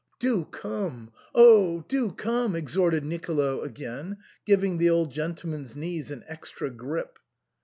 "Do 0.27 0.45
come, 0.45 1.11
oh! 1.35 1.85
do 1.87 2.09
come!" 2.13 2.55
exhorted 2.55 3.05
Nicolo 3.05 3.61
again, 3.61 4.17
giving 4.47 4.79
the 4.79 4.89
old 4.89 5.11
gentleman's 5.11 5.75
knees 5.75 6.09
an 6.09 6.23
extra 6.27 6.71
grip. 6.71 7.19